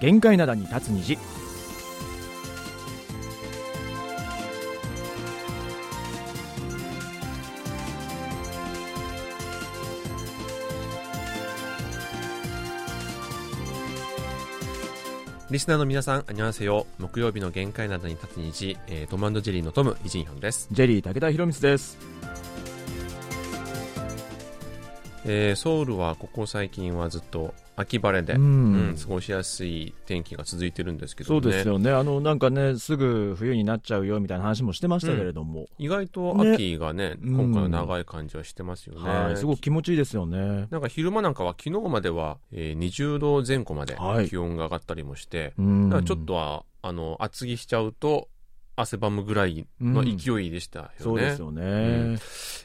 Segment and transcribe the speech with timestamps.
[0.00, 1.18] 限界灘に立つ虹
[15.50, 16.86] リスナーの皆さん、あにわせよ。
[16.98, 20.68] 木曜日の限界などに立つ虹、えー、トムジェリーのトム、イジンヒョンです。
[20.70, 22.07] ジェリー武田博光です
[25.30, 31.38] えー、ソウルはここ最近はずっと秋晴れで、ううんん過ごしやすい天気が続いてるんですけどそね。
[31.40, 31.90] うですよね。
[31.90, 39.08] あのなんかねすぐ冬になっちゃうよみたいな話もしてましたけれども、意外と秋がね、うん今回は長い感じはしてますよね。
[39.08, 40.66] はいすごく気持ちいいですよね。
[40.70, 44.28] なんか昼間なんかは昨日までは、えー、20度前後まではい。
[44.28, 45.88] 気温が上がったりもして、うん。
[45.90, 48.28] だからちょっとはあの厚着しちゃうと
[48.80, 50.92] 汗ばむぐらいの勢いでしたよね。
[50.98, 52.18] そうですよね、ん。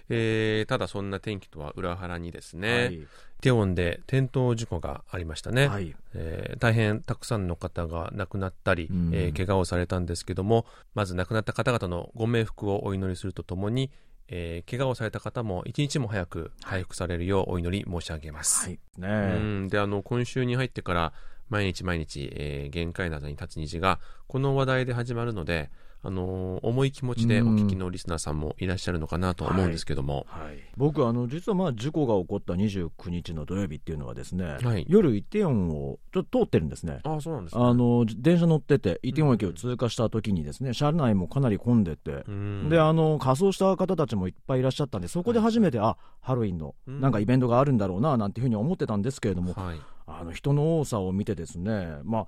[0.09, 3.07] えーただそんな天気とは裏腹にですね、はい。
[3.41, 5.95] テウォンで転倒事故がありましたね、はい。
[6.13, 9.09] えー大変たくさんの方が亡くなったり、うん。
[9.13, 13.89] えー怪我をされたんですけどもまず亡くなった方々のご冥福をお祈りするとともに、
[14.27, 18.79] えー怪我をされた方も一日も早く回復されるようお祈り申し上げます、はい。
[18.97, 19.67] ねうん。
[19.67, 21.13] であの今週に入ってから
[21.49, 25.69] 毎日毎日、えー限界などに立つ虹がこの話題で始まるので、
[26.03, 34.85] あのー重い気持ちでお聞きのリスナーさんもいらっしゃるのかなと思うんですけども、はい、僕あの実はまあ事故が起こった29日の土曜日っていうのはですね、はい。
[34.87, 36.99] 夜イテウォンをちょっと通ってるんですね。
[37.03, 37.63] ああそうなんですね。
[37.63, 42.69] あの電車乗っててイテウォン駅を通過した時にですね、車内もかなり混んでて、うん。
[42.69, 47.01] であの仮装した方たちもいっぱいいらっしゃったんでそこで初めて、あハロウィンのうん。
[47.01, 49.79] なんかイベントがあるんだろうななんていうふうに思ってたんですけれども、はい。
[50.05, 52.27] あの人の多さを見てですねまあ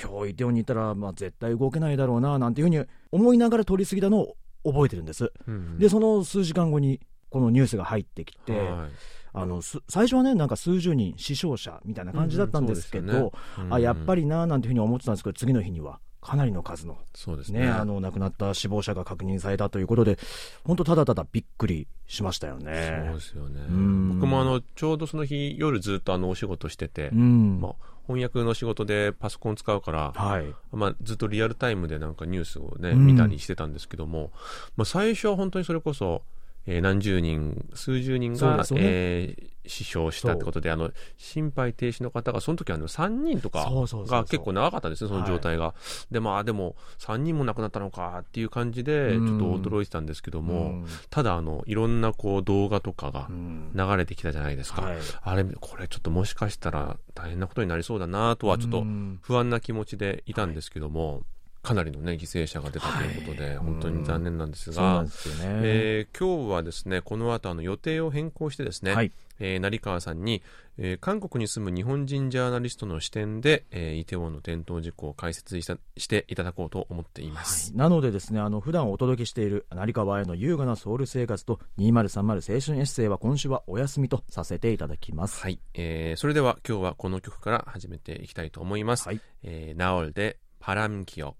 [0.00, 8.90] 今日イテウォンにいたら、まあ、絶対動けないだろうななんていうふうに思いながら通り過ぎたのを覚えてるんです、うんでその数時間後にこのニュースが入ってきて、はい。
[9.32, 13.30] あのす最初はねなんか数十人死傷者みたいな感じだったんですけど、うんうんね。
[13.58, 13.74] うん。
[13.74, 17.60] あやっぱりななんていうふうに思ってたんですけど次の日にはかなりの数のそうですね。
[17.60, 20.18] ね、あの亡くなった死亡者が確認されたということで、
[20.64, 23.20] 本当、ただただびっくりしましたよそうねで。
[23.20, 23.60] すよね。
[23.68, 24.08] うん。
[24.20, 27.60] 僕もあのちょうどその日夜ずっとあのお仕事してて、うん。
[27.60, 27.74] まあ、
[28.06, 33.06] 翻訳の仕事でパソコン使うから、はい、まあ、ずっとリアルタイムでなんかニュースをね、うん。
[33.06, 34.30] 見たりしてたんですけども、
[34.76, 36.22] まあ、最初は本当にそれこそ、
[36.70, 38.64] えー何十人数十人が、ね。
[38.76, 45.74] えー死傷したってことであの心肺停止の方がその時はあの3人とかが結構長かったんですねその状態が、
[46.10, 50.86] でまあでも3人も亡くなったのかっていう感じでちょっと驚いてたんですけども、うん。
[51.10, 53.70] ただあのいろんなこう動画とかがうん。
[53.74, 54.98] 流れてきたじゃないですか、はい。
[55.22, 59.18] あれこれちょっともしかしたら大変なことになりそうだなとはちょっとうん。
[59.22, 61.22] 不安な気持ちでいたんですけども、
[61.62, 65.38] かなりのね犠牲者が出たということで、はい本当に残念なんですがそうね。
[65.62, 70.42] えー今日はですねこの後あの予定を変更してですね、はいえー成川さんに、
[70.78, 77.76] えー韓国に住む日本人ジャーナリストの視点で、えーイテウォンの転倒事故を解説したしていただこうと思っています。
[77.76, 85.42] なのでですねあの普段お届けしている成川への優雅なソウル生活と2030青春エッセイは今週はお休みとさせていただきます。
[85.42, 89.06] はい、えーそれでは今日はこの曲から始めていきたいと思います。
[89.08, 91.36] はいえーナオルでパラン記憶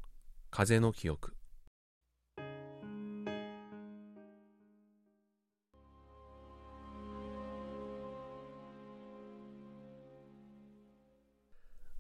[0.51, 1.33] 風の記憶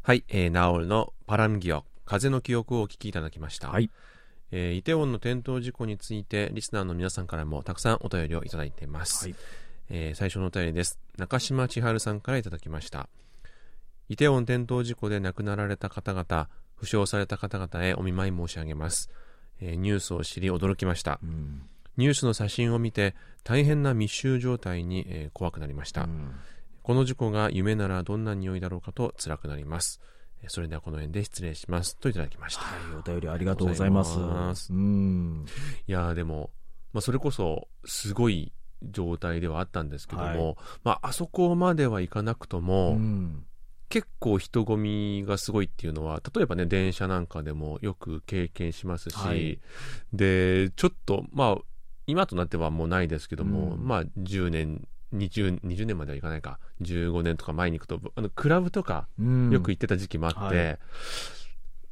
[0.03, 3.69] はい、えーナオルのパラン記憶風の記憶をお聞きいただきました。
[3.69, 3.89] はい
[4.50, 9.27] えーイテウォンの転倒事故についてリスナーの皆さんからもたくさんお便りをいただいています。
[9.27, 9.37] はい
[9.91, 10.99] えー最初のお便りです。
[11.19, 13.09] 中島千春さんからいただきました。
[14.09, 16.49] イテウォン転倒事故で亡くなられた方々、
[16.80, 19.10] 負傷された方々へお見舞い申し上げます。
[19.60, 21.26] えーニュースを知り驚きましたう。
[21.26, 21.62] ん
[21.98, 23.14] ニュースの写真を見て
[23.44, 26.04] 大変な密集状態に、えー怖くなりました。
[26.04, 26.34] うん
[26.82, 30.00] この事故が夢ならどんな匂いだろうかと辛くなります。
[30.42, 31.98] えーそれではこの辺で失礼します。
[31.98, 32.62] といただきました。
[32.62, 34.18] はい、お便りありがとうございます。
[34.18, 35.44] うございますうん
[35.86, 36.50] いやーでも、
[36.94, 38.53] まあ、それこそすごい
[38.83, 43.44] 状態ではあったんですけども、はいまあ、あそこまではいかなくとも、うん
[43.91, 49.59] 結構人混みがすごいっていうのは例えばね電車なんかでもよく経験しますし、はい。
[50.13, 51.57] でちょっとまあ
[52.07, 53.87] 今となってはもうないですけども、うん。
[53.87, 56.60] まあ10年 20, 20年まではいかないか。
[56.83, 59.51] 15年とか前に行くとあのクラブとかうん。
[59.51, 60.78] よく行ってた時期もあって、は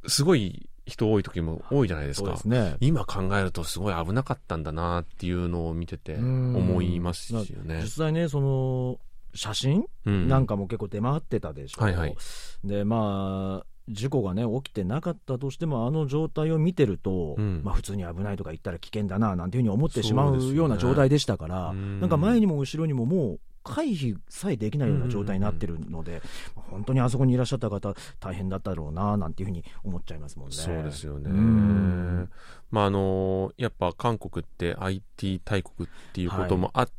[0.07, 2.37] すごい人多い時も多いじゃないですか。
[2.45, 2.77] ね。
[2.79, 6.55] 今考えるとすごい危なかったんだなっていうのを見ててうん。
[6.55, 7.81] 思いますよね。
[7.81, 7.89] 実。
[8.05, 8.99] 際ねその
[9.33, 9.85] 写真？
[10.05, 10.27] うん。
[10.27, 12.15] なんかも結構出回ってたでしょ、はいはい。
[12.63, 17.61] でまあ事故がね起きてなかったとしてもあの状態を見てると、うん。
[17.63, 20.73] まあ、普通に危ないとか言ったら危険だななんていうふうに思ってしまそうよね。
[20.73, 21.99] うな状態でしたから、うん。
[21.99, 26.21] なんか前にも後ろにももう回避さえできないような状態になってるので、
[26.55, 30.55] 本当にあそこにいらっしゃった方、大変だったろうななんていうふうに思っちゃいますもんね。
[30.55, 31.29] そうですよね。
[31.29, 32.29] うん。
[32.71, 36.89] まああのやっぱ韓国って IT 大国っていうこともあっ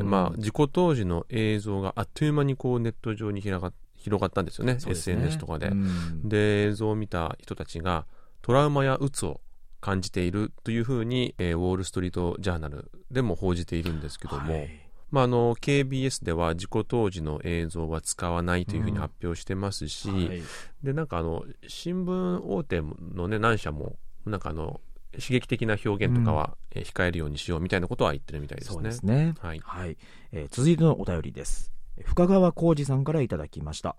[0.00, 0.10] うん。
[0.10, 4.74] まあ事故当時の映像があっという間にこうネット上に広が広がったんですよね。
[4.74, 4.80] ね。
[4.86, 5.68] SNS とかで。
[5.68, 6.28] うん。
[6.28, 8.06] で映像を見た人たちが
[8.42, 9.40] トラウマや鬱を
[9.80, 14.86] 感じているというふうに、えーウォール・ストリート・ジャーナルでも報じているんですけども、はい。
[15.10, 20.42] まあ、あの KBS では事故当時の映像は使わないというふうに発表してますし、はい。
[20.82, 22.82] でなんかあの新聞大手
[23.14, 24.80] の、ね、何社もなんかあの
[25.20, 28.74] 刺激的な表現とかは、えー控えるようにしようみたいなことは言ってるみたいですね。
[28.74, 29.34] そうですね。
[29.40, 29.96] はいはい、
[30.32, 31.72] えー続いてのお便りです。
[32.04, 33.96] 深川浩二さんからいただきました。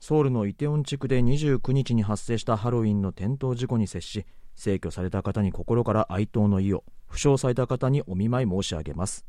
[0.00, 9.24] ソウルのイテウォン地区で29日に発生したハロウィンの転倒事故に接し、逝去された方に心から哀悼の意を、負傷された方にお見舞い申し上げます。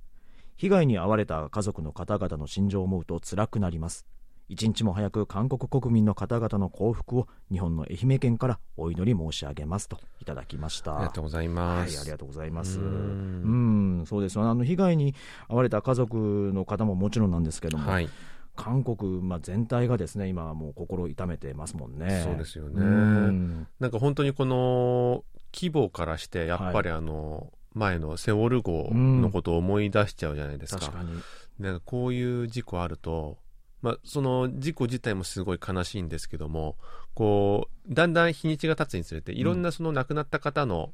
[0.58, 4.06] 被害に遭われた家族の方々の心情を思うと辛くなります。
[4.50, 10.96] 一日も早く韓国国民の方々の幸福を日本の愛媛県からお祈り申し上げますといただきました。
[10.96, 11.96] ありがとうございます。
[11.96, 12.80] はい、ありがとうございます。
[12.80, 14.50] ううんん、そうですよ。
[14.50, 15.14] あの被害に
[15.50, 18.10] 遭われた家族の方ももちろんなんですけども、はい、
[18.56, 22.24] 韓国、まあ、全体がですね、今はもう心痛めてますもんね。
[22.26, 25.24] そうですよねうんなんか本当にこの
[25.54, 30.82] 規模からしてやっぱりあの、前のセオル号のことを思い出しちゃうじゃないですか。
[30.82, 31.22] 確かに。
[31.60, 33.38] なんかこういう事故あると、
[33.82, 36.76] まあ、その事故自体もすごい悲しいんですけども
[37.14, 40.92] こうだんだん日にちが経つにつれていろんなその亡くなった方の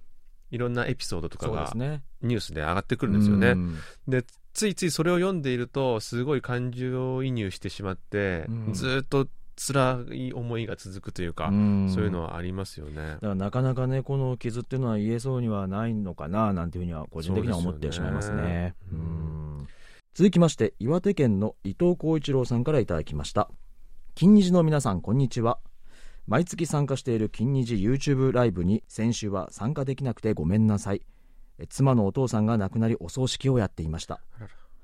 [0.51, 1.73] いろんなエピソードとかが。
[2.21, 3.49] ニュースで上がってくるんですよね。
[3.49, 3.77] うん
[4.07, 4.23] で
[4.53, 9.27] ついついそれを読んでいるとすごい感情移入してしまって、うんずっと
[9.57, 13.19] 辛い思いが続くというか、んそういうのはありますよねだ。
[13.19, 18.35] からなかなかね、この傷っていうのは言えそうにはないのかななんていうふうには、個人的には思ってしまいますね。
[18.35, 19.14] すよねうん
[20.15, 23.49] 続きまして、岩手県の伊藤浩一郎さんからいただきました。
[24.13, 25.59] 金日の皆さん、こんにちは。
[26.25, 31.01] 毎月参加している金日 YouTube ライブに先週は参加できなくてごめんなさい。
[31.67, 34.21] 妻のお父さんが亡くなりお葬式をやっていました。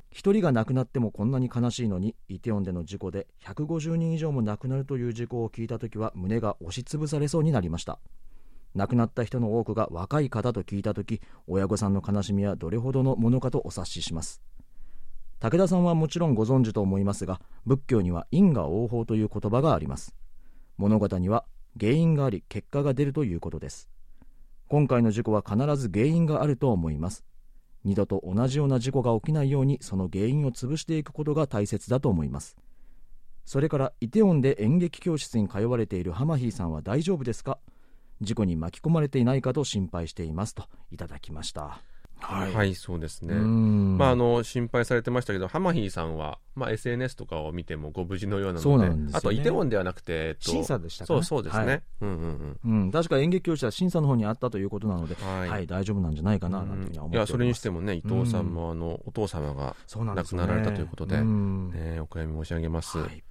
[0.10, 8.00] 一人が亡くなってもこんなに悲しいのにイテウォンでの事故で150人以上も亡くなるという事故を聞いた時は胸が押しつぶされそうになりました
[8.76, 14.42] 亡くなった人の多くが若い方と聞いた時親御さんの悲しみはどれほどのものかとお察しします
[15.42, 20.16] 武田さんはもちろんご存知と思いますが仏教には因果応報という言葉があります。
[20.78, 21.46] 物事には
[21.80, 23.90] 原因があり結果が出るということです。
[24.68, 27.26] 今回の事故は必ず原因があると思います。
[27.84, 32.56] 二度と同じような事故が起きないようにその原因を潰していくことが大切だと思います。
[33.44, 37.58] それからイテウォンで演劇教室に通われているハマヒーさんは大丈夫ですか？
[38.22, 41.82] 事故に巻き込まれていないかと心配していますといただきました。
[42.22, 43.34] ははい、そうですね。
[43.34, 55.28] うんまあ、あの心配されてましたけど、ハマヒーさんは、まあ、SNS とかを見てもご無事のようなので、でねあとイテウォンではなくて、えっと、審査でしたかねそうそうですね、はいうんうんうん、確か演劇教室は審査の方にあったということなので、うん。
[55.28, 55.50] はい。
[55.50, 62.98] はい、大丈夫なんじゃないかななんていや、それにしてもね、伊藤さんも、あの、お父様が、亡くなられたということでうんね、お悔やみ申し上げます。
[63.00, 63.24] はい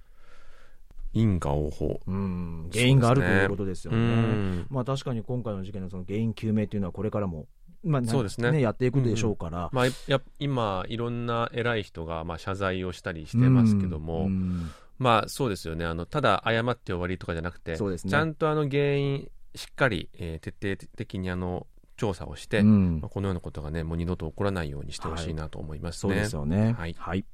[1.13, 1.99] 因果応報。
[2.07, 4.01] うん、原因があるということですようね。
[4.01, 4.67] ん。
[4.69, 7.47] まあ確かに今回の事件のその原因究明というのはこれからも、
[7.83, 9.69] まあなそうですねやっていくでしょうから。
[9.71, 14.69] まあ、や今、いろんな偉い人が、まあ、謝罪をしたりしてますけども、うん
[14.99, 15.83] まあ、そうですよね。
[15.85, 21.65] あの、ただ謝って終わりとかじゃなくて、ねちゃんとあの原因、しっかり、えー徹底的にあの、
[21.97, 26.13] 調査をして、うんまあ、このようなことがね、もう二度と起こらないようにしてほしいなと思いますね。
[26.13, 26.73] そうですよね。
[26.77, 27.25] はいはい。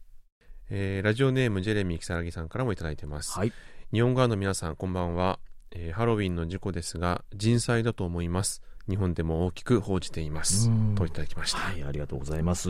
[0.69, 3.37] えーラジオネームジェレミー木更木さんからもいただいてます。
[3.37, 3.51] はい。
[3.91, 5.39] 日本側の皆さん、こんばんは、
[5.71, 8.61] えーハロウィンの事故ですが、人災だと思います。
[8.89, 10.95] 日本でも大きく報じていますうん。
[10.95, 11.59] といただきました。
[11.59, 12.69] はい、ありがとうございます。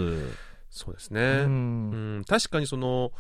[0.69, 1.21] そうですうね。
[1.45, 3.11] うんん、確かにその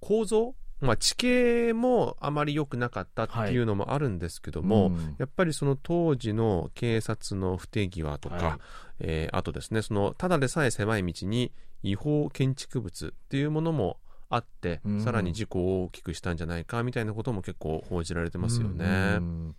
[0.00, 8.58] 構造、まあ、地形もあまり良くなかったっていうのもあるんですけども、うんやっぱりその当時の警察の不手際とか、はい
[9.00, 13.98] えーあとですねそのただでさえ狭い道に違法建築物っていうものも
[14.28, 18.84] あって、うんさらに事故を大きくしたんじゃないかみたいなことも結構報じられてますよね。
[19.18, 19.56] うん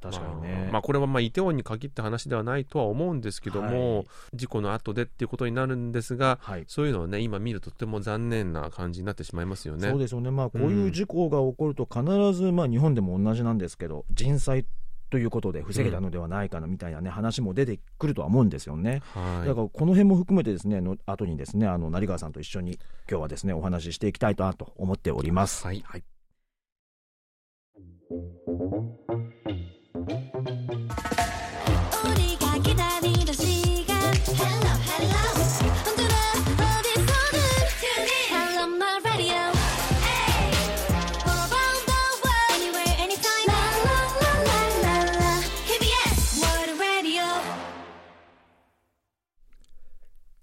[0.00, 0.54] 確かにね。
[0.54, 6.64] まあ、まあこれはまあイテウォンに限った話ではないとは思うんですけども、はい事故の後でっていうことになるんですが、はい。
[6.68, 9.88] そういうのをね今見るととても残念な感じになってしまいますよね。
[9.88, 14.66] そうですよね、まあ、こういう事故が起こると、必ず、まあ、日本でも同じなんですけど、人災
[15.10, 19.02] ということで防げたのではないかなみたいな、ね話も出てくるとは思うんですよね。
[19.14, 25.64] はいだからこの辺も含めてですねの後にですねあの成川さんと一緒に今日はですねお話ししていきたいなと思っております。
[25.64, 26.04] はいはい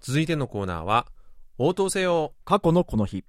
[0.00, 1.06] 続いてのコーナーは、
[1.56, 3.24] 応答せよ過去のこの日。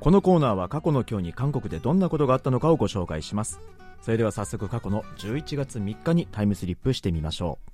[0.00, 3.60] このコーナーは過去の今日に韓国でどんなことがあったのかをご紹介します。
[4.00, 7.70] それでは早速過去の11月3日にタイムスリップしてみましょう。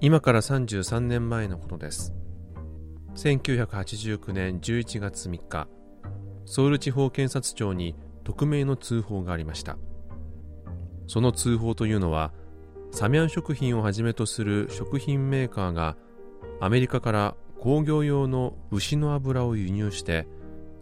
[0.00, 2.14] 今から33年前のことです。
[3.16, 5.66] 1989年11月3日
[6.44, 9.76] ソウル地方検察庁に匿名の通報がありました。
[11.08, 12.32] その通報というのは
[12.92, 15.96] サミャン食品をはじめとする食品メーカーが
[16.60, 20.28] アメリカから工業用の牛の油を輸入して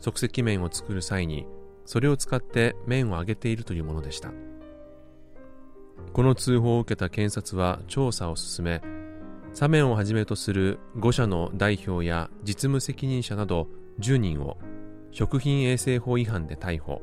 [0.00, 1.46] 即席麺を作る際に
[1.84, 4.32] それを使って麺を揚げているというものでした。
[6.12, 8.82] この通報を受けた検察は調査を進め
[9.52, 13.68] サメンをはじめとする5社の代表や実務責任者など
[14.00, 14.58] 10人を
[15.12, 17.02] 食品衛生法違反で逮捕。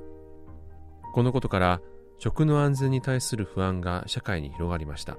[1.14, 1.82] このことから
[2.20, 5.18] 食の安全に対する不安が社会に広がりました。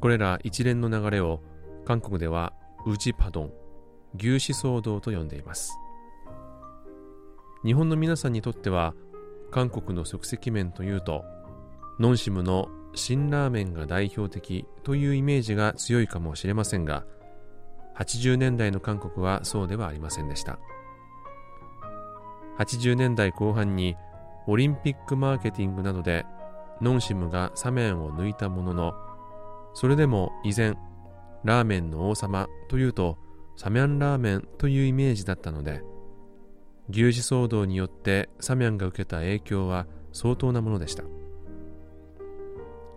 [0.00, 1.40] これら一連の流れを
[1.84, 2.52] 韓国では
[2.86, 3.52] ウジパドン
[4.16, 5.72] 牛脂騒動と呼んでいます。
[7.64, 8.94] 日本の皆さんにとっては
[9.50, 11.24] 韓国の即席麺というと
[11.98, 17.04] ノンシムの辛ラーメンが代表的というイメージが強いかもしれませんが
[17.96, 20.58] 80年代の韓国はそうではありませんでした。
[22.58, 23.96] 80年代後半に
[24.46, 26.24] オリンピックマーケティングなどで
[26.80, 28.94] ノンシムがサメを抜いたものの
[29.74, 30.76] それでも依然
[31.44, 33.18] ラーメンの王様というと
[33.56, 35.82] サミャンラーメンというイメージだったので
[36.90, 41.04] 牛脂騒動によってサミャンが受けた影響は相当なものでした。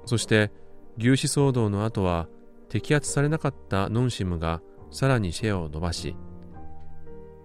[0.09, 0.51] そして
[0.97, 2.27] 牛脂騒動の後は
[2.67, 6.15] 摘発されなかったノンシムがさらにシェアを伸ばし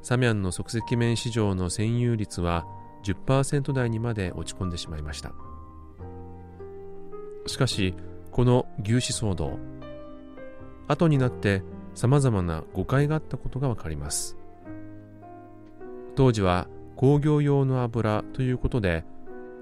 [0.02, 2.66] サミャンの即席麺市場の占有率は
[3.04, 5.32] 10%台にまで落ち込んでしまいました。
[7.46, 7.94] しかし
[8.30, 9.58] この牛脂騒動
[10.88, 11.62] 後になって
[11.94, 14.36] 様々な誤解があったことがわかります。
[16.16, 19.04] 当時は工業用の油ということで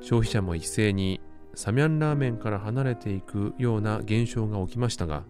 [0.00, 1.20] 消費者も一斉に
[1.54, 5.24] サミャンラーメンから離れていくような現象が起きましたが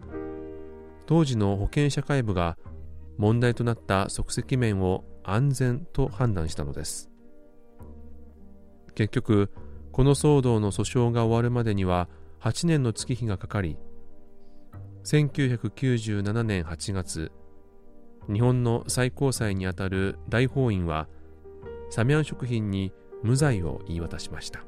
[1.07, 2.57] 当時の保健社会部が
[3.19, 7.12] 問題となった即席麺を安全と判断したのです。
[8.95, 9.51] 結局
[9.93, 12.09] この騒動の訴訟が終わるまでには
[12.41, 13.77] 8年の月日がかかり
[15.05, 17.33] 1997年8月
[18.33, 21.09] 日本の最高裁にあたる大法院は
[21.91, 24.65] サミャン食品に無罪を言い渡しました。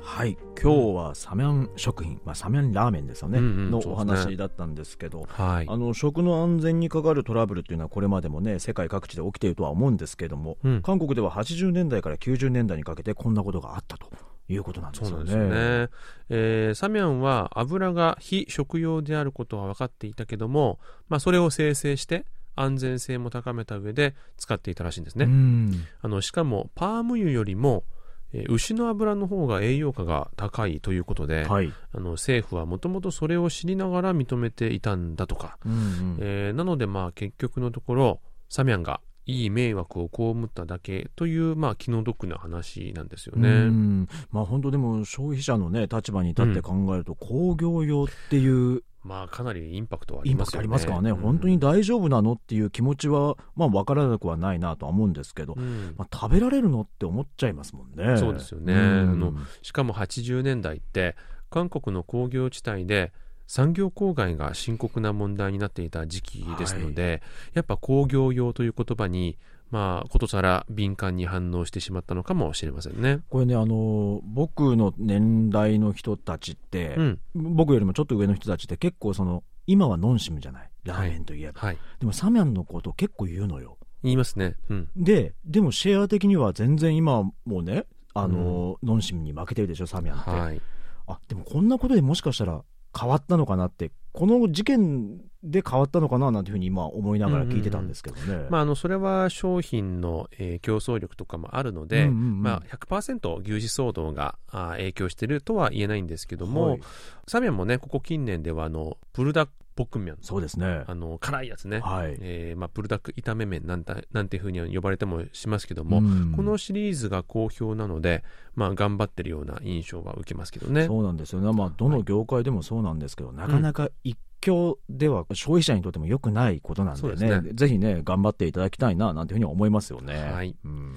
[0.00, 0.36] はい。
[0.62, 5.66] 今日はサミャン食品、まあ、サミャンラーメンですよね、うんうんのお話だったんですけどはい。
[5.68, 10.82] あの食の安全に関わるトラブルっていうのはこれまでもね世界各地で起きているとは思うんですけれども、うん。
[10.82, 14.08] 韓国では80年代から90年代にかけてこんなことがあったと
[14.48, 15.34] いうことなんですよね。
[15.34, 15.88] ね、
[16.28, 22.26] えーサミャンは油が非食用であることは分かっていたけども、まあ、それを生成して
[22.56, 25.86] 安全性も高めた上で使っていたらしいんですね、うん。
[26.02, 27.84] あのしかもパーム油よりも、
[28.32, 36.18] えー牛の油の方が栄養価が高いということで、はい、あの政府はもともとそれを知りながら認めていたんだとか、うんうん。
[36.20, 43.48] えーなのでまあ結局のところサミャンがいい迷惑を被っただけというまあ気の毒な話なんですよね。
[43.48, 44.08] うん。
[44.30, 50.58] まあ本当でも消費者のね立場に立って考えると工業用っていうまあかなりインパクトはありインパクト。
[50.58, 51.16] ありますからね、うん。
[51.16, 55.94] 本当に大丈夫なのっていう気持ちはまあ分からなくはないなとは思うんですけど、うん。
[55.96, 58.18] まあ、食べられるのって思っちゃいますもんね。
[58.18, 58.74] そうですよね。
[58.74, 58.78] ん。
[58.78, 61.16] あのしかも80年代って
[61.48, 63.12] 韓国の工業地帯で
[63.46, 67.20] 産業公害が深刻な問題になっていた時期ですので、
[67.52, 69.38] やっぱ工業用という言葉に
[69.70, 73.20] まあことさら敏感に反応してしまったのかもしれませんね。
[73.28, 80.70] これねあの僕の年代の人たちって、うん、僕よりもちょっと上の人たちって結構その今はノンシムじゃない？
[80.84, 81.78] ラーメンといえば、はい。
[81.98, 84.56] でもサミャンのこと結構言うのよ言いますね。
[84.68, 84.88] うん。
[84.96, 90.60] ででもシェア的には全然今はもうねあの、ノンシムに負けてるでしょサミャンって、はい。
[91.06, 92.62] あでもこんなことでもしかしたら
[92.98, 102.42] 変わったのかなってこの事件で変わったのかななんていうふうに今思いながら聞いてたんですけどね、まあ、あのそれは商品の、えー競争力とかもあるので、うんうんうん。
[102.42, 106.80] まあ、100%牛耳騒動があー影響しているとは言えないんですけども、はい。
[107.26, 110.84] サミャンもねここ近年ではあのプルダポポックン麺そうですね。
[110.86, 112.18] あの辛いやつね、はい。
[112.20, 116.32] えーまあ、プルダック炒め麺なんたなんていうふうに呼ばれてもしますけども、うん。
[116.36, 118.22] このシリーズが好評なので、
[118.54, 120.84] まあ、頑張ってるような印象は受けますけどね。
[120.84, 127.52] そうなんですよね、まあ、どの業界でもそうなんですけど、なかなか一強では消費者にとっても良くないことなんでね、ですね。
[127.54, 130.30] ぜひね、頑張っていただきたいななんていうふうに思いますよね。
[130.30, 130.54] はい。
[130.62, 130.94] うん。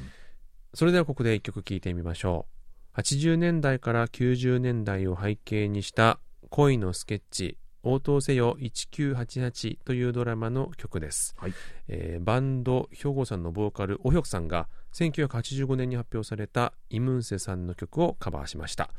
[0.74, 2.48] それではここで一曲聴いてみましょ
[2.96, 3.00] う。
[3.00, 11.36] 80年代から90年代を背景にした恋のスケッチ、応答せよ1988というドラマの曲です。
[11.38, 11.54] はい
[11.88, 18.90] えーバンド兵庫さんのボーカル、おひょくさんが1985年に発表されたイムンセさんの曲をカバーしました。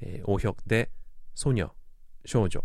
[0.00, 0.90] えー、おひょくで、
[1.34, 1.70] ソニャ、
[2.24, 2.62] 少女。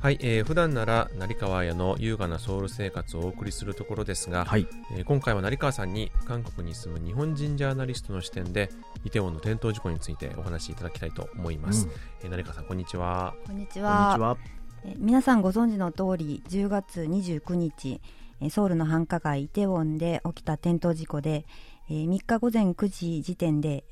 [0.00, 8.70] はい、えー普段なら成川屋の優雅なソウル生活をお送りするところですが、はい、えー今回は成川さんに韓国に住む日本人ジャーナリストの視点で
[9.04, 11.92] イテウォンの転倒事故についてお話しいただきたいと思います、うん。
[12.22, 13.34] えー成川さんこんにちは。
[13.44, 14.36] こんにちこんにはちは。
[14.84, 18.00] え皆さんご存知の通り10月29日
[18.40, 21.44] えソウルの繁華街イテウォンで起きた転倒事故で、
[21.90, 23.84] えー3日午前9時時点で、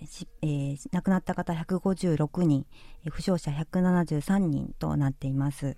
[0.42, 2.66] えー亡くなった方156人
[3.04, 5.76] えー負傷者173人となっています、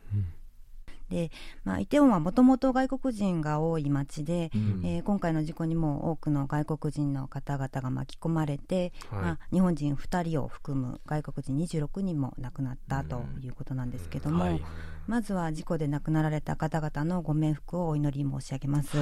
[1.11, 1.31] で、
[1.65, 4.81] まあ、イテウォンはもともと外国人が多い街で、うん。
[4.85, 9.23] えー今回の事故にも多くの外国人の方々が巻き込まれて、はい。
[9.23, 14.63] まあ、日本人2人を含む外国人26人も亡くなったということなんですけども、はい。
[15.07, 18.99] まずは事故で亡くなられた方々のご冥福をお祈り申し上げます。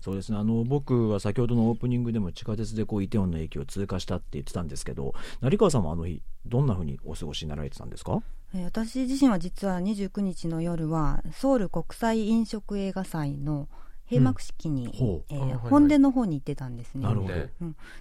[0.00, 0.38] そうですね。
[0.38, 8.12] あの僕は先ほどのオープニングでも地下鉄でこうイテウォンの駅を通過したって言ってたんですけど成川さんはあの日どんなふうにお過ごしになられてたんですか？
[8.12, 8.22] えー
[8.54, 13.66] 私自身は実は29日の夜はソウル国際飲食映画祭の
[14.12, 15.36] 閉幕式に、うん。
[15.36, 17.04] えー本殿の方に行ってたんですね。
[17.04, 17.34] なるほど。
[17.34, 17.50] で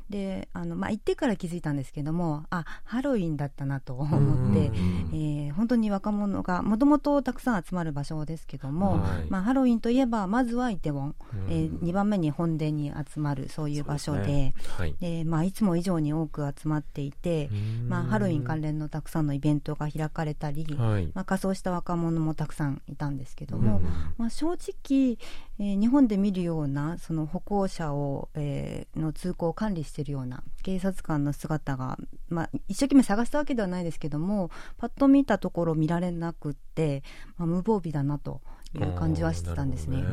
[0.10, 4.72] であの、まあ、行ってから気づいたんですけどもあハロウィンだったなと思って、
[5.14, 9.26] えー本当に若者がもともとたくさん集まる場所ですけども、はい。
[9.30, 11.16] まあ、ハロウィンといえばまずはイテウォン、うん。
[11.50, 14.20] え2番目に本殿に集まるそういう場所で。
[14.20, 14.96] そうではい。
[15.00, 17.50] でまあ、いつも以上に多く集まっていて、
[17.88, 21.12] まあ、ハロウィン関連のたくさんのイベントが開かれたり、はい。
[21.14, 23.64] まあ、仮装した若者もたくさんいたんですけどうん。
[23.66, 23.82] も、
[24.18, 25.18] まあ、正直、
[25.62, 31.98] えー日本で見るようなその歩行者を、えーの通行を管理しているような警察官の姿が、
[32.30, 37.04] まあ、一生懸命探したわけではないですけどもパッと見たところ見られなくって、
[37.38, 38.42] まあ、無防備だなと
[38.76, 40.04] いう感じはしてたんですね。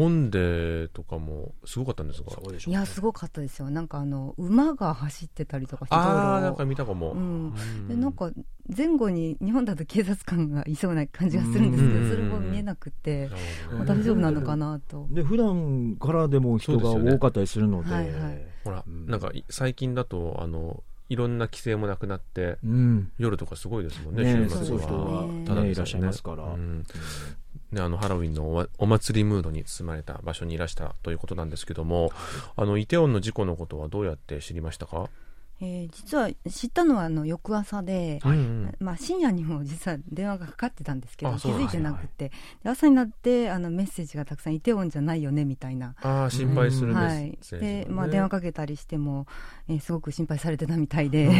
[0.00, 3.68] 本でとかもすごかったんですかそうでしょいうやすごかったですよ。
[3.68, 7.20] なんかあの馬が走ってたりとかしてああなんか見たかも、うん。
[7.20, 7.88] うん。
[7.88, 8.30] でなんか
[8.74, 12.08] 前後に日本だと警察官がいそうな感じがするんですけうん。
[12.08, 13.28] どそれも見えなくて
[13.70, 15.06] まあ大丈夫なのかなと。
[15.10, 17.92] で普段からでも人が多かったりするので。
[17.92, 18.46] はいはい。
[18.64, 19.06] ほら、うん。
[19.06, 23.12] なんかい最近だとあのいろんな規制もなくなってうん。
[23.18, 25.26] 夜とかすごいですもんねね週末は。
[25.26, 25.72] ねただね。
[25.72, 26.44] いらっしゃいますから。
[26.44, 26.84] うん
[27.72, 32.10] ね、あのハロウィンのお祭りムードに包まれた場所にいらしたということなんですけども、
[32.56, 35.08] あのイテウォンの事故のことはどうやって知りましたか、
[35.60, 38.74] えー実は知ったのはあの翌朝で、うんうん。
[38.80, 42.30] まあ、深夜にも実は電話がかかってたんですけど気づいてなくて、
[42.62, 45.94] で朝になってあのメッセージがたくさんイテウォンじゃないよねみたいな。
[46.02, 49.26] ああ心配するメはいッセージ、ねでまあ、電話かけたりしても、
[49.68, 51.38] えーすごく心配されてたみたいで、うんうん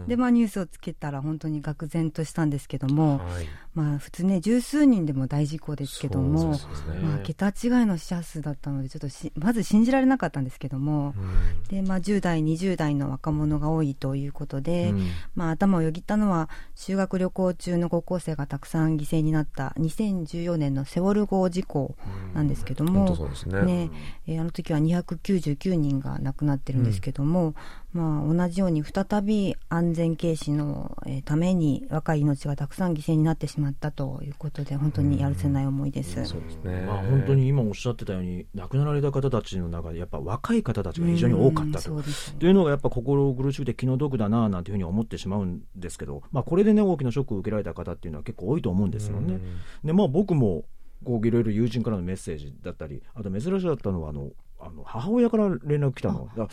[0.00, 0.06] うん。
[0.08, 3.46] でまあ、ニュースをつけたら本当に愕然としたんですけども、はい。
[3.74, 6.58] まあ、普通ね十数人でも大事故ですけども、ね
[7.02, 11.62] まあ、桁違いの死者数だったのでちょっとしまず信じられなかったんですけども、うん。
[11.68, 15.08] でまあ、10代20代の若者が多いということで、うん。
[15.34, 21.94] まあ、頭をよぎったのは修学旅行中の高校生がたくさん犠牲になった2014年のセウォル号事故
[22.34, 23.62] なんですけども、うですね。
[23.62, 23.90] ね
[24.26, 27.54] えーあの時は299人が亡くなってるんですけども、
[27.92, 36.24] まあ、同じように再び安全軽視のえーために若い命がたくさん犠牲になってしまったということで本当にやるせない思いです。
[36.24, 41.80] そうですね、まあ、本当に今おっしゃってたように亡くなられた方たちの中でやっぱ若い方たちが非常に多かったうんと。
[41.80, 49.38] そうですねというのがやっぱ心苦しくて気の毒だななんていうふうに思ってしまうんですけど、まあ、これでね大きなショックを受けられた方っていうのは結構多いと思うんですよね。
[49.84, 50.64] でまあ僕も
[51.04, 54.30] こういろいろ友人からのメッセージだったりあと珍しかったのはあの
[54.64, 56.28] あの母親から連絡来たの。
[56.36, 56.48] だだ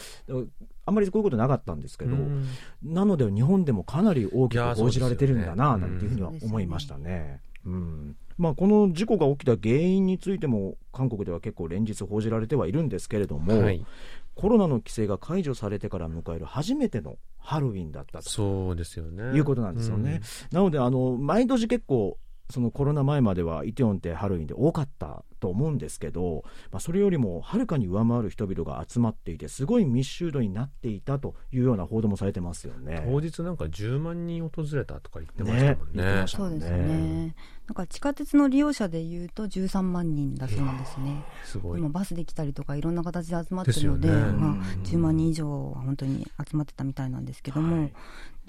[0.85, 2.47] あんまりこういうことなかったんですけど、うん。
[2.83, 7.41] なので日本でもかなり大きく報じられてるんだななんていうふうには思いましたね。
[7.65, 8.15] うん。
[8.39, 13.85] まあ、この事故が起きた原因についても韓国では結構連日報じられてはいるんですけれども、はい。
[14.33, 18.29] コロナの規制が解除されてから迎える初めてのハロウィンだったと。
[18.29, 19.37] そうですよね。
[19.37, 20.21] いうことなんですよね。
[20.51, 22.17] なのであの毎年結構
[22.49, 33.03] そのコロナ前まではイテウォンってハロウィンで多かったと思うんですけど、まあ、それよりもはるかに上回る人々が集まっていてすごい密集度になっていたというような報道もされてますよね。
[33.05, 35.93] 当日なんか10万人訪れたとか言ってましたもんね。
[35.93, 37.35] ね言ってましたそうですね。
[37.67, 41.23] なんか地下鉄の利用者でいうと13万人だそうなんですね。
[41.43, 41.79] すごい。
[41.79, 47.93] 今バスで来たりとかいろんな形で集まってるので、でねまあ、うん10万人以上は本当に集まってたみたいなんですけども、はい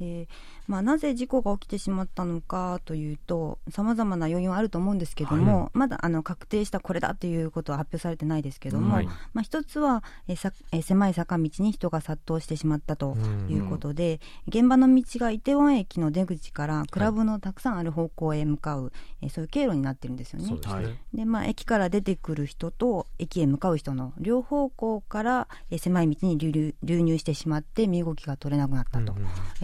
[0.01, 0.29] で
[0.67, 9.07] まあ、なぜ事故が起きてしまったのかというとさまざまな要因はあると思うんですけども、まだあの確定したこれだということは発表されてないですけども、はい。
[9.07, 13.49] まあ、一つはえさえ狭い坂道に人が殺到してしまったとうん。
[13.51, 20.57] いうことで、現場の道がイテウォン駅の出口からクラブのたくさんある方向へ向かう、えそういう経路になってるんですよね。
[20.57, 20.77] です
[21.13, 21.25] ね。
[21.25, 29.15] まあ、駅から出てくる人と駅へ向かう人の両方向からえー狭い道に流入してしまって身動きが取れなくなったと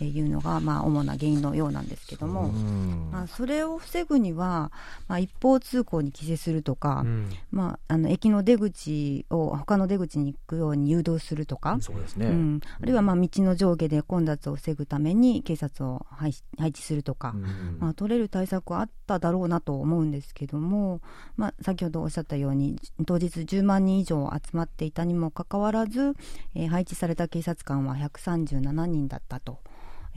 [0.03, 2.53] いうのが、まあ、主な原因のようなんですけども、う。
[2.53, 4.73] んまあ、それを防ぐには、
[5.09, 7.29] まあ、一方通行に規制するとか、うん。
[7.51, 11.79] まあ、あの駅の出口を他の出口に行くように誘導するとか。
[11.81, 17.79] そうですね、うん、あるいはまあ道の上下で混雑を防ぐために警察を配置するとか、うん。
[17.81, 21.01] まあ、取れる対策はあっただろうなと思うんですけども、
[21.37, 26.15] まあ、先ほどおっしゃったように当日10万人以上集まっていたにもかかわらず、
[26.55, 29.61] えー配置された警察官は137人だったと。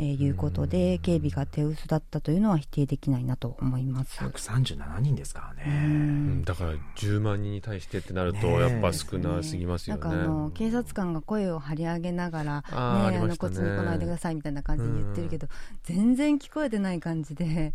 [0.01, 4.17] えーいうことで警備が手薄だったというのは否定できないなと思います。
[4.23, 5.75] 137人ですからうね。
[5.75, 6.39] うん。
[6.39, 6.43] ん。
[6.43, 10.01] だから10万人に対してってなるとやっぱ少なすぎますよね。
[10.01, 15.47] なんかあの警察官が声を張り上げながら、ね、あーあのこっちに来ないでくださいみたいな感じで言ってるけど、
[15.83, 17.73] 全然聞こえてない感じで、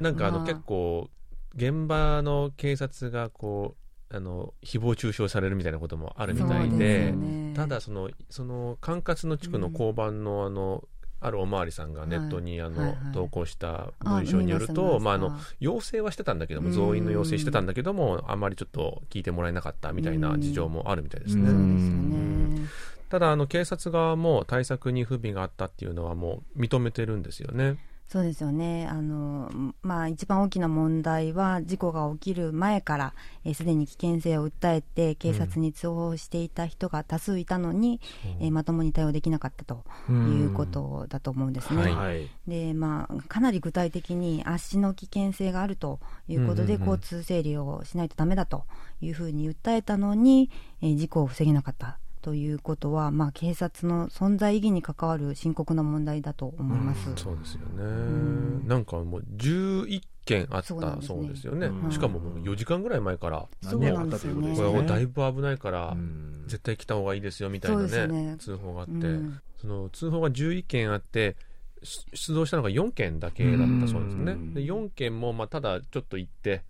[0.00, 0.46] なんかあのまあ。
[0.48, 1.08] 結構
[1.54, 3.76] 現場の警察がこ
[4.10, 7.54] うあの誹謗中傷されるみたいなこともあるみたいでね。
[7.54, 10.82] ただそのその管轄の地区の交番のあの、
[11.20, 16.74] あるおまわりさんがネットにあの、投稿したあ文章によると、見まあ、あの要請はしてたんだけどもうん。
[16.74, 22.68] 増員の要請してたんだけどもあまりちょっと聞いてもらえなかったみたいな事情もあるみたいですね。
[23.10, 27.76] ただあの警察側も対策に不備があったっていうのはもう認めてるんですよね。
[28.10, 28.88] そうですよね。
[28.90, 38.00] あの、まあ、一番大きな問題は、事故が起きる前から、えーすでに危険性を訴えて、警察に通報していた人が多数いたのに、
[38.40, 41.82] えーまともに対応できなかったということだと思うんですね。
[41.82, 42.26] はいはい。
[42.48, 48.64] で、まあ、かなり具体的に圧死の危険性があるということで、うんうんうん交通整理をしないとダメだと
[49.00, 50.50] いうふうに訴えたのに、
[50.82, 52.00] えー事故を防げなかった。
[52.20, 57.12] ということは、まあ、警察の存在意義に関わる深刻な問題だと思います。
[57.16, 58.68] そうですよね、ん。
[58.68, 61.90] なんかもう11件あったそそうですよね、うん。
[61.90, 64.48] しかももう4時間ぐらい前から、そうねなんですよね。
[64.50, 64.78] あったということですこれね。
[64.78, 66.44] はだいぶ危ないから、うん。
[66.46, 68.36] 絶対来た方がいいですよみたいなねね。
[68.38, 69.40] 通報があって、うん。
[69.60, 71.36] その通報が11件あって
[71.82, 76.62] し出動したのが4件だけだったそうですね、うんで4件もまあただちょっと行って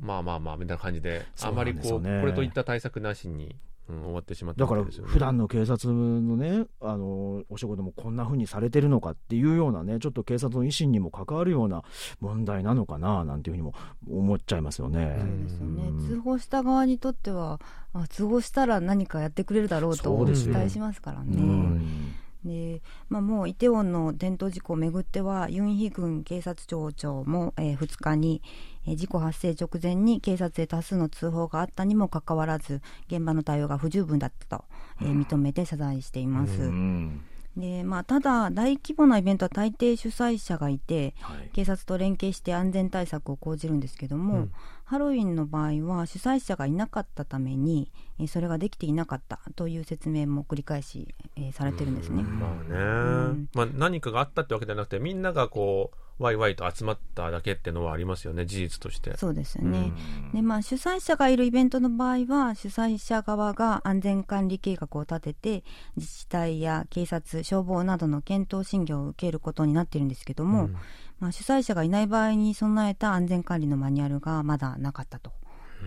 [0.00, 3.56] まあまあまあみたいな感じであまりこう、これといった対策なしに、
[3.88, 4.02] うん。
[4.02, 5.12] 終わってしまっただからみたいですよね。
[5.12, 11.82] 普段の警察のねあのお仕事もこんな風にされてるのかっていうようなねちょっと警察の威信にも関わるような
[12.20, 13.74] 問題なのかななんていうふうにも
[14.10, 15.16] 思っちゃいますよね。
[15.18, 15.88] そうですよね。
[15.88, 16.06] うん。
[16.06, 17.60] 通報した側にとっては
[17.92, 21.36] あ通報したら何かやってくれるだろうと期待しますからうね。
[21.36, 22.14] ん。
[22.44, 28.42] でまあ、もうイテウォンの転倒事故をめぐってはユン・ヒ軍警察庁長も、えー2日に、
[28.88, 34.64] えー事故発生直前に警察へ多数の通報があったにもかかわらず現場の対応が不十分だったと、
[35.02, 36.62] えー認めて謝罪しています。
[36.62, 37.20] うん
[37.56, 41.50] でまあ、ただ、大規模なイベントは大抵主催者がいてはい。
[41.52, 44.52] 警察と連携して安全対策を講じるんですけども、うん。
[44.84, 52.22] ハロウィンの場合は主催者がいなかったためにえーそれができていなかったという説明も繰り返し、えーされてるんですね。
[52.22, 53.48] まあね、ん。
[53.54, 59.16] まあ、何かがあったってわけじゃなくてみんながこうワイワイと集まっただけってのはありますよね事実として。
[59.16, 59.92] そうですよね、
[60.24, 60.32] うん。
[60.32, 65.64] でまあ、主催者がいるイベントの場合は主催者側が安全管理計画を立てて
[65.96, 70.76] 自治体や警察消防などの検討審議を受けることになっているんですけども、うん。
[71.20, 75.32] まあ、主催者がいない場合に備えた安全管理のマニュアルがまだなかったと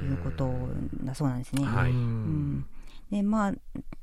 [0.02, 0.70] いうこと
[1.04, 1.66] だそうなんですね。
[1.66, 1.92] はい。
[1.92, 2.66] うん
[3.12, 3.54] でまあ、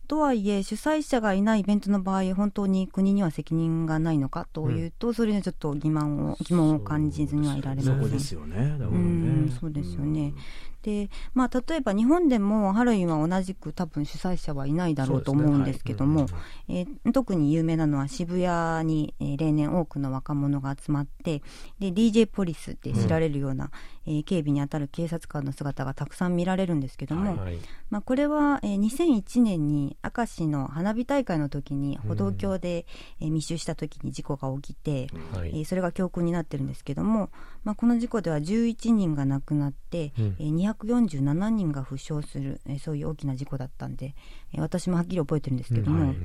[0.06, 7.96] とはいえ主催者がいないイベントの場合本当に国には責任がないのかというと、それにはちょっと疑問を疑問を感じずにはいられません。
[7.96, 8.56] そこですよね。
[8.56, 8.96] だからね。
[8.96, 8.98] う
[9.46, 10.34] んそうですよね
[10.82, 16.26] でまあ、例えば日本でもハロウィンは同じく多分主催者はいないだろうと思うんですけども、
[16.68, 21.42] えー特に有名なのは渋谷に、えー例年多くの若者が集まって
[21.78, 23.70] で DJ ポリスって知られるような、
[24.06, 27.58] えー警備に当たる警察官の姿がたくさん見られるんですけども、はい
[27.90, 32.86] まあ、これは、えー2001年に明石の花火大会の時に歩道橋で、
[33.20, 35.50] えー密集した時に事故が起きて、はい。
[35.50, 37.30] えーそれが教訓になってるんですけども、
[37.68, 40.36] まあ、この事故では11人が亡くなって、うん。
[40.38, 44.14] えー247人が負傷する、えーそういう大きな事故だったんで、
[44.54, 46.16] えー私もはっきり覚えてるんですけども、はい。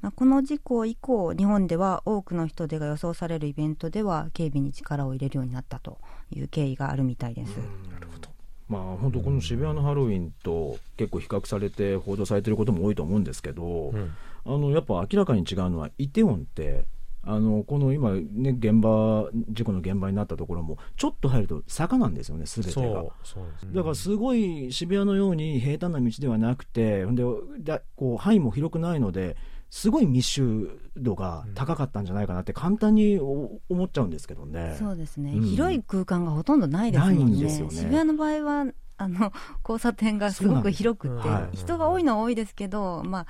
[0.00, 5.98] まあ、この事故以降日本では多くの人手が予想されるイベントでは警備に力を入れるようになったと
[6.30, 7.56] いう経緯があるみたいです。
[7.90, 8.28] なるほど。
[8.68, 14.12] まあ本当この渋谷のハロウィンと結構比較されて報道されてることも多いと思うんですけど、うん。
[14.44, 16.84] あのやっぱ明らかに違うのはイテウォンって
[17.24, 22.74] あのこの今ね現場事故の現場になったところもちょっと入ると坂なんですよね全てが。
[22.74, 23.66] そうそうです。
[23.66, 27.22] ねだからすごい渋谷のように平坦な道ではなくてほんで
[27.60, 29.36] だこう範囲も広くないので
[29.70, 34.76] すごい密集度が高かったんじゃないかなって簡単にお思っちゃうんですけどね。
[34.78, 37.72] そうですね、うん広い空間がほとんどないですもんないんねですよね。
[37.72, 38.66] 渋谷の場合は
[38.98, 39.32] あの
[39.64, 43.26] 交差点がすごく広くて、人が多いのは多いですけど、まあ、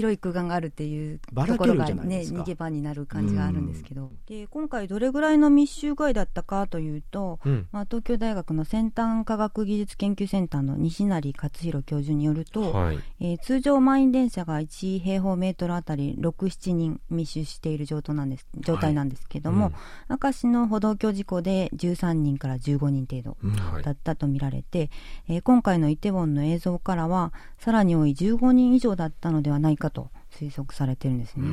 [0.00, 7.68] 広い空間があるっていうところが、ね、逃げ場になる感じがあるんですけど、で今回どれぐらいの密集外だったかというと、うん。
[7.72, 12.98] まあ、東京大学の先端科学技術研究センターの西成勝弘教授によると、はい。
[13.20, 19.72] えー通常満員電車が1平方メートルあたり67人密集している状態なんです状態なんですけども、
[20.08, 23.82] 明石の歩道橋事故で13人から15人程度うんはい。
[23.82, 24.90] だったと見られて、
[25.28, 31.48] えー今回のイテウォンの映像からはさらに多い15人以上だったのではないかと推測されてるんですね。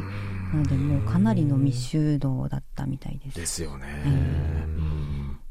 [0.54, 3.39] なのでもうかなりの密集度だったみたいです。
[3.39, 4.04] ですよね。
[4.06, 5.08] うん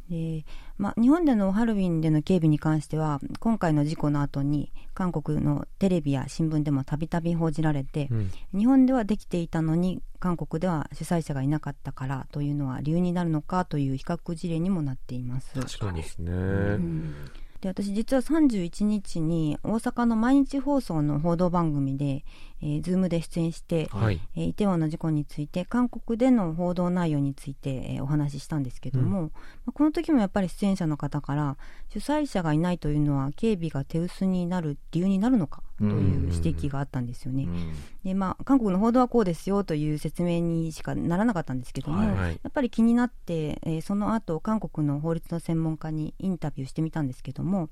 [0.09, 0.45] で
[0.79, 8.31] まあ、日本でのハロウィンでの警備に関しては今回の事故の後に韓国のテレビや新聞でもたびたび報じられて、うん。
[8.57, 15.53] 日本ではできていたのに韓国では主催者がいなかったからというのは理由になるのかという比較事例にもなっています。
[15.59, 16.03] 確かに。
[16.03, 17.15] ですね、うん。
[17.61, 22.25] で私実は31日に大阪の毎日放送の報道番組で、
[22.63, 24.21] えー、ズームで出演して、はい。
[24.37, 29.29] えーイテウォンの事故について韓国での報道内容について、えーお話ししたんですけども、ま
[29.69, 31.57] あこの時もやっぱり出演者の方から
[31.89, 37.45] 主催者がいないというのは警備が手薄になる理由になるのかという指摘があったんですよね。
[37.45, 37.73] うん。
[38.05, 42.41] でまあ、韓国の報道はこうですよという説明にしかならなかったんですけども、はいはい。
[42.43, 47.69] やっぱり気になって、えーその後韓国の法律の専門家にインタビューしてみたんですけども、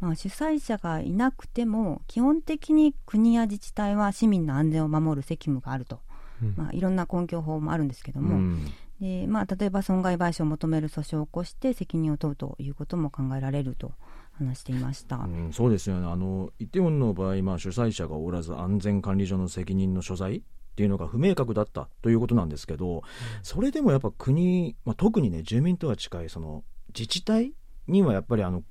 [0.00, 6.00] まあ、主催者がいなくても基本的に国や自治体は市民の安全を守る責務があると、
[6.42, 6.54] うん。
[6.56, 8.66] まあ、いろんな根拠法もあるんですけども、うん。
[9.00, 13.92] でまあ、例えば損害賠償を求める訴訟を起こして責任を問うということも考えられると
[14.32, 15.16] 話していました。
[15.18, 16.06] うん、そうですよね。
[16.08, 20.42] あのイテウォンの場合、まあ、主催者がおらず安全管理所の責任の所在っ
[20.74, 23.02] ていうのが不明確だったということなんですけど、
[23.42, 27.52] それでもやっぱ国、まあ、特にね住民とは近いその自治体
[27.86, 28.62] にはやっぱりあの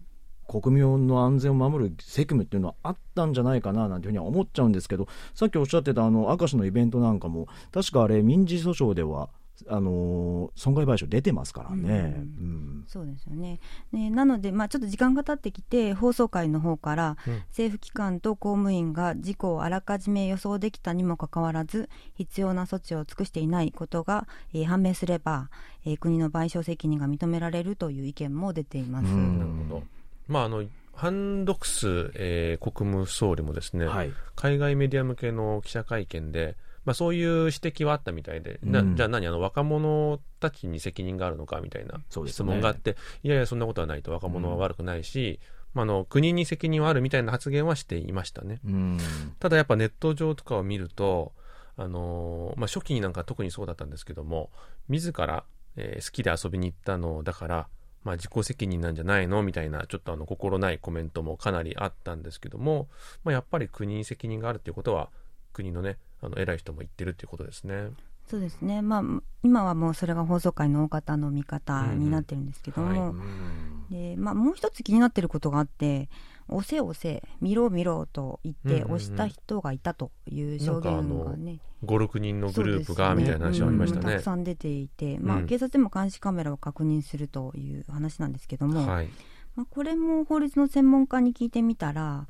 [0.48, 9.30] 国民の安全を守る責務っていうのはあったんじゃないかななんていうふうには思っちゃうんですけどさっきおっしゃってたあの明石のイベントなんかも確かあれ民事訴訟では
[9.68, 12.14] あの損害賠償出てますからね。
[12.16, 12.86] ううん。
[12.88, 13.60] そうですよね。
[13.92, 17.34] ねなので、まあ、ちょっと時間が経ってきて放送会の方から、うん。
[17.50, 25.50] 政府機関と公務員が事故をあらかじめ予想できたにもかかわらず必要な措置を尽くしていないことが、えー判明すれば、
[25.86, 29.08] えー国の賠償責任が認められるという意見も出ています。
[29.08, 29.40] うん。
[29.40, 29.97] なるほど
[30.28, 30.64] まああの
[30.94, 34.12] ハン・ドクス、えー国務総理もですね、はい。
[34.36, 38.96] 海外メディア向けの記者会見で、まあ、そういう指摘はあったみたいで、なうん。
[38.96, 45.40] じゃあ何あの若者たちに責任があるのかみたいな質問があって、いやいやそんなことはないと若者は悪くないし、
[45.76, 48.60] まあ、あの国に責任はあるみたいな発言はしていましたね。
[48.66, 48.98] うん。
[49.40, 51.34] ただやっぱネット上とかを見ると、
[51.76, 54.50] あのーまあ、初期になんか特にそうだったんですけども
[54.90, 55.44] 自ら、
[55.76, 57.68] えー好きで遊びに行ったのだから、
[58.04, 59.44] まあ、自己責任なんじゃないの？
[59.44, 62.88] みたいなちょっとあの心ないコメントもかなりあったんですけども、
[63.24, 65.10] まあ、やっぱり国に責任があるっていうことは
[65.52, 67.90] 国のねあの偉い人も言ってるっていうことですね。
[68.30, 69.04] そうですね、まあ、
[69.42, 73.86] 今はもうそれが放送会の大方の見方になってるんですけども、うんうん。
[73.90, 76.10] でまあ、もう一つ気になってることがあって
[76.50, 84.06] 押せ押せ見ろ見ろと言って押した人がいたという証言がね、56人のグループがみたいな話がありましたね。
[84.06, 84.24] うんたく。
[84.24, 89.10] さん出ていて、まあうん警察でも監視カメラを確認するという話なんですけども、はい、
[89.56, 92.28] まあ、これも法律の専門家に聞いてみたら、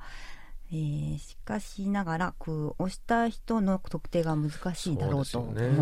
[0.71, 5.25] えーしかしながらこう押した人の特定が難しいだろうと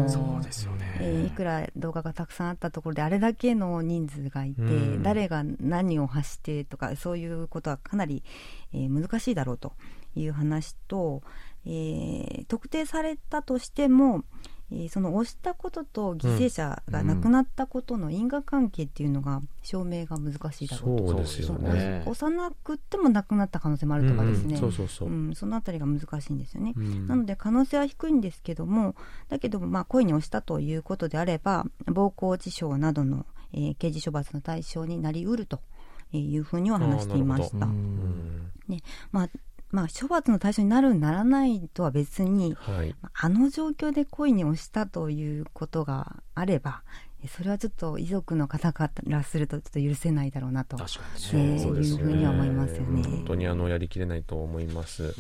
[0.09, 0.97] そうですよね。
[1.01, 4.65] えーいくら動画がたくさんあったところであれだけの人数がいて、う
[4.99, 8.23] ん誰が何を発してとかそういうことはかなり、
[8.73, 9.73] えー難しいだろうと
[10.15, 11.23] いう話と、
[11.65, 14.23] えー特定されたとしても、
[14.71, 21.73] えーその押したことと犠牲者が亡くなったことの因果関係っていうのが証明が難しいだろうと、そうですよね。
[21.73, 26.73] ね幼くっても亡くなった可能性もあるとかですね、うんそのあたりが難しいんですよね。
[26.75, 28.95] うんなので可能性は低いんですけども
[29.29, 35.59] だけどまあ故意に押したということであれば暴行致傷などの、えー刑事処罰の対象になりうると
[36.11, 37.65] いうふうには話していました。
[37.67, 38.51] うん
[39.11, 39.29] まあ
[39.75, 42.95] まあ、処罰の対象になるならないとは別にはい。
[43.13, 46.83] あの状況で故意に押したということがあれば
[47.21, 50.99] えそれはちょっと遺族の方からするとちょっと許せないだろうなと確か
[51.33, 53.03] えにねーそうですよねいうふうには思いますよね。
[53.03, 55.13] 本当にあのやりきれないと思います。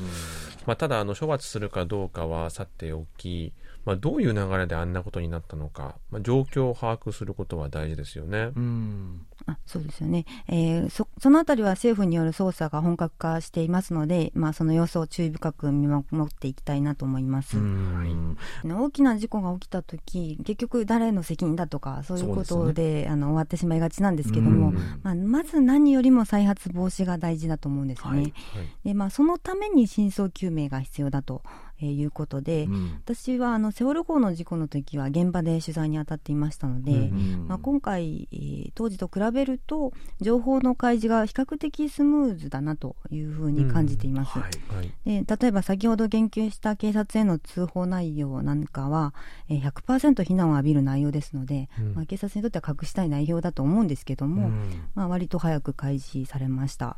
[0.65, 3.53] まあ、ただあの処罰するかどうかはさておき、
[3.85, 8.51] まあ、どういう流れであんなことになったのか、まあ、状況を把握することは大事ですよね。
[8.55, 18.37] うんあそうですよね、えーそそのあたりは政府による捜査が本格化していますので、まあ、その様子を注意深く見守っていきたいなと思います、うん。
[18.63, 24.75] 大きな事故が起きた時結局誰の責任だとかそういうことであの終わってしまいがちなんですけども、うん。
[25.03, 28.31] まあ、まず何よりも再発防止が大事だと思うんですよね、はい。
[28.31, 28.67] はい。
[28.83, 31.43] でまあ、そのために真相究明が必要だと
[31.81, 33.01] えーいうことで、うん。
[33.03, 44.75] 私はあのセウォル号の事故の時は現場で取材に当たっていましたので、うんまあ、今回、えー当時と比べると情報の開示が比較的スムーズだなというふうに感じています、はい。
[44.75, 44.91] はい。
[45.23, 49.13] で例えば先ほど言及した警察への通報内容なんかは、
[49.49, 51.93] えー100%非難を浴びる内容ですので、うん。
[51.93, 54.89] まあ、警察にとっては隠したい内容だと思うんですけども、うん。
[54.95, 56.97] まあ、割と早く開示されました、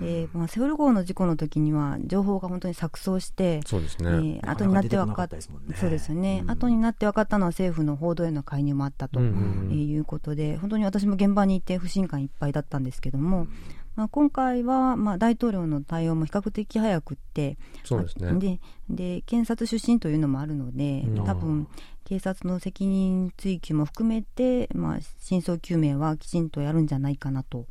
[0.00, 4.40] でまあ、セウォル号の事故の時には情報が本当に錯綜してそうですえね。
[4.42, 5.50] ー後になって分かったそ
[5.86, 6.50] うですよね、うん。
[6.50, 13.46] 後になって分かったのは政府の報道への介入もあったと、うんえいうことで本当に私も現場にいて不信感いっぱいだったんですけども、
[13.94, 18.32] まあ、今回はまあ大統領の対応も比較的早くってそうですね。
[18.38, 21.24] でで検察出身というのもあるので、うん。
[21.24, 21.68] 多分
[22.04, 27.66] 警察の責任追及も含めて、まあ、真相究明はきちんとやるんじゃないかなと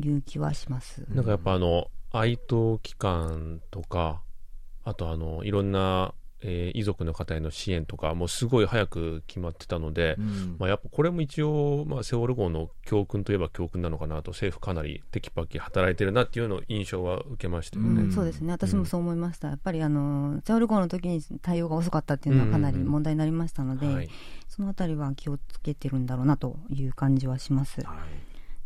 [0.00, 1.04] いう気はします。
[1.08, 4.22] なんかやっぱあの、哀悼期間とか、
[4.84, 18.02] あとあの、いろんな、えー遺族の方への支援とか、もうすごい早く決まってたので、うんまあ、やっぱこれも一応、まあ、セウォル号の教訓といえば教訓なのかなと、政府かなりテキパキ働いてるなっていうの印象は受けましたよね。
[18.02, 24.08] うん、そうですね私もそう思いました、やっぱりあのセオル号の時に対応が遅かったっていうのはかなり問題になりましたので、はい。
[24.46, 27.80] そのあたりは気をつけてるんだろうなという感じはします。
[27.80, 27.96] はい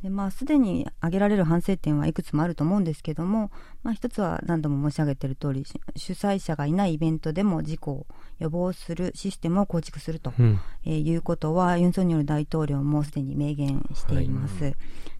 [0.02, 3.52] でまあ、すでに挙げられる反省点はいくつもあると思うんですけども、
[3.84, 8.06] まあ、一つは何度も申し上げている通りし主催者がいないイベントでも事故を
[8.40, 10.60] 予防するシステムを構築すると、うん。
[10.84, 14.74] えーいうことはユン・ソンニョル大統領もすでに明言しています、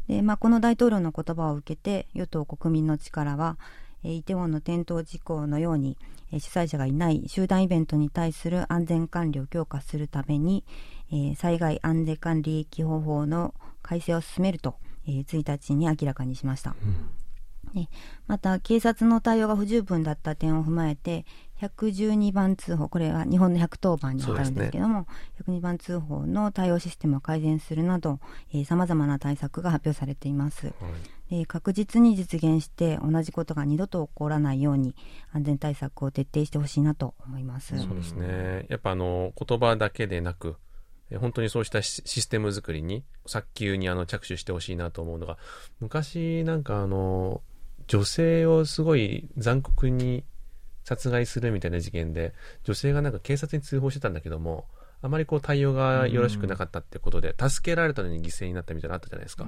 [0.09, 3.59] でまあ、この大統領の言葉を受けて与党・国民の力は、
[4.03, 5.97] えーイテウォンの転倒事故のように、
[6.33, 10.65] えー主催者がいない集団イベントに対する安全管理を強化するために、
[11.13, 16.75] えー災害安全管理基本法の改正を進めると、えー1日に明らかにしました、
[17.75, 17.89] ね、
[18.27, 21.25] また警察の対応が不十分だった点を踏まえて
[21.61, 25.07] 112番通報これは日本の110番に当たるんですけども、
[25.47, 28.19] 102番通報の対応システムを改善するなど
[28.65, 30.67] さまざまな対策が発表されています。
[30.67, 30.75] はい。
[31.31, 34.95] で確実に実現して同じことが二度と起こらないように
[35.33, 37.79] 安全対策を徹底してほしいなと思います。
[37.79, 38.67] そうですね。
[38.69, 40.72] やっぱあの、言葉だけでなく、え
[41.19, 45.39] 本当にそうしたシシステム作りに、早急にあの着手してほしいなと思うのが、
[45.81, 47.43] 昔なんかあの、
[47.87, 50.25] 女性をすごい残酷に
[50.85, 54.67] 殺害するみたいな事件で、女性がなんか警察に通報してたんだけども、
[55.03, 59.47] あまりこう対応がよろしくなかったってことで、助けられたのに犠牲になったみたいなのあったじゃないですか。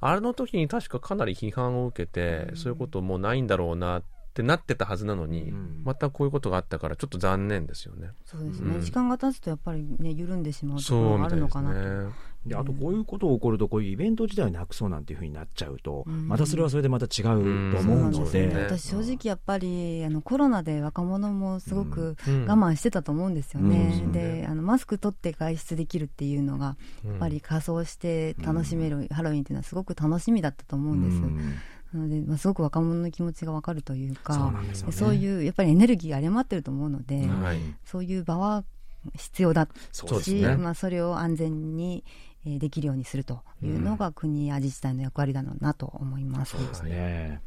[0.00, 8.10] あの時に確かかなり批判を受けて、そういうこともうないんだろうなってなってたはずなのに、うんまたこういうことがあったからちょっと残念ですよね。
[8.24, 12.06] そうですね、うん時間が経つとやっぱりね緩んでしまうところがあるのかなと。
[12.06, 12.12] ね。
[12.46, 18.54] であとこういうことが起こるとこういうイベント自体をなくそうなんていうふうになっちゃうと、うんまたそれはそれでまた違うと思うので、ね。
[18.54, 24.00] ね私正直やっぱりあのコロナで若者もすごくうん我慢してたと思うんですよね。
[24.02, 31.62] うんで、あのマスク取って外出できるっていうのがやっぱり仮装して楽しめるハロウィンっていうのはすごく楽しみだったと思うんです。
[31.94, 38.64] うんなので、まあ、すごく若者の気持ちがわかるというか、そうねそういうやっぱりエネルギーが誤ってると思うので、うんはいそういう場は
[39.16, 42.04] 必要だそうですねまあ、それを安全に
[42.46, 46.56] えーできるようにするというのが国や自治体の役割だろうなと思います。
[46.56, 47.40] そうですね。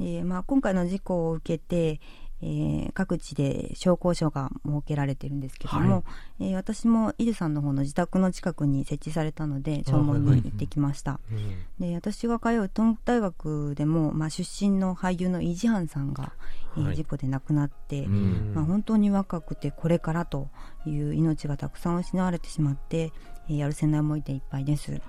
[0.00, 2.00] えーまあ、今回の事故を受けて、
[2.42, 6.04] えー各地で商工所が設けられてるんですけども、
[6.40, 16.32] えー私もイルさんの方の自宅の近くに設置されたので弔問に行ってきました、うんで私が通う東北大学でも、まあ、出身の俳優のイ・ジハンさんが、
[16.76, 16.96] えーはい。
[16.96, 18.52] 事故で亡くなって、うん。
[18.54, 20.48] まあ、本当に若くてこれからと
[20.86, 23.12] いう命がたくさん失われてしまって、
[23.48, 25.00] えーやるせない思いでいっぱいです、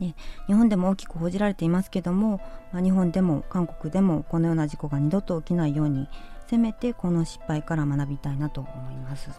[0.00, 0.14] で
[0.46, 2.40] 日本でも大きく報じられていますけども、
[2.72, 6.08] まあ、日本でも韓国でもこのような事故が二度と起きないように
[6.46, 9.30] せめてこの失敗から学びたいなと思います。
[9.30, 9.38] はい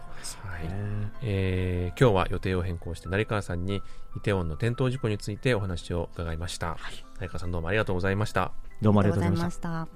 [1.22, 3.82] えー今日は予定を変更して成川さんに
[4.16, 6.76] イテウォンの転倒事故についてお話を伺いました、
[7.18, 8.52] 成川さんどうもありがとうございました。
[8.80, 9.88] どうもあありがとうございました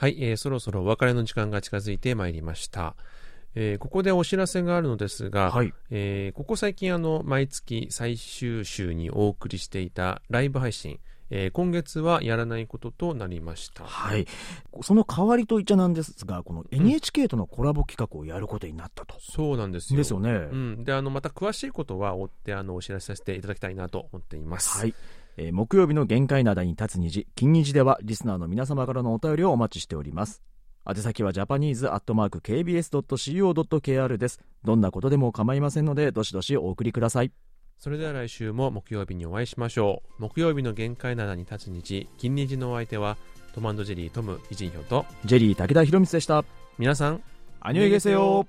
[0.00, 2.96] はい、えーそろそろお別れの時間が近づいてまいりました。
[3.54, 13.84] えーここでお知らせがあるのですが、たはいえーここ最近あの毎月最終週にお送りしていたライブ配信、えー今月はやらないこととなりました。
[13.84, 14.26] はい
[14.80, 19.98] その代わりといっちゃなんですがこの NHK とのコラボ企画をやることになったと、そうなんですよ。
[19.98, 24.78] ですよね、うん、であのまた詳しいことは追ってあのお知らせさせていただきたいなと思っています。
[24.78, 24.94] はい、
[25.40, 30.42] えー木曜日の限界灘に立つ虹金虹ではリスナーの皆様からのお便りをお待ちしております。
[30.86, 34.40] 宛先はジャパニーズアットマーク KBS.CO.KR です。
[34.64, 37.32] どんなことでも構いませんのでどしどしお送りください。
[37.78, 40.22] それでは来週も木曜日にお会いしましょう。
[40.22, 43.16] 木曜日の限界灘に立つ日、金日のお相手は
[43.54, 46.44] トマンドジェリートムイジンヒョとジェリー武田博光でした。
[46.78, 47.22] 皆さん
[47.60, 48.46] アニュエゲセヨ